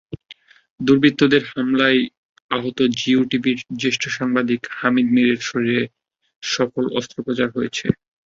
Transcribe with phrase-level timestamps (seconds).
[0.79, 1.89] দুর্বৃত্তদের গুলিতে
[2.51, 5.83] আহত জিও টিভির জ্যেষ্ঠ সাংবাদিক হামিদ মিরের শরীরে
[6.43, 7.87] সফল অস্ত্রোপাচার হয়েছে।